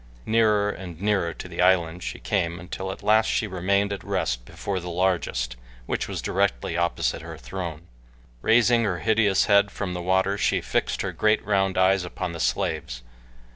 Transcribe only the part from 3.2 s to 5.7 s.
she remained at rest before the largest,